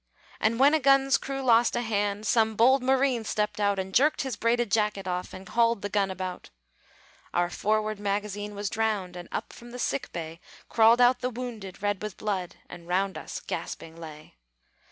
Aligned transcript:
And 0.39 0.57
when 0.59 0.73
a 0.73 0.79
gun's 0.79 1.19
crew 1.19 1.43
lost 1.43 1.75
a 1.75 1.81
hand, 1.81 2.25
Some 2.25 2.55
bold 2.55 2.81
marine 2.81 3.23
stepped 3.23 3.59
out, 3.59 3.77
And 3.77 3.93
jerked 3.93 4.23
his 4.23 4.35
braided 4.35 4.71
jacket 4.71 5.07
off, 5.07 5.31
And 5.31 5.47
hauled 5.47 5.83
the 5.83 5.89
gun 5.89 6.09
about. 6.09 6.49
Our 7.35 7.51
forward 7.51 7.99
magazine 7.99 8.55
was 8.55 8.71
drowned; 8.71 9.15
And 9.15 9.29
up 9.31 9.53
from 9.53 9.69
the 9.69 9.77
sick 9.77 10.11
bay 10.11 10.39
Crawled 10.69 11.01
out 11.01 11.19
the 11.19 11.29
wounded, 11.29 11.83
red 11.83 12.01
with 12.01 12.17
blood, 12.17 12.55
And 12.67 12.87
round 12.87 13.15
us 13.15 13.39
gasping 13.41 13.95
lay. 13.95 14.37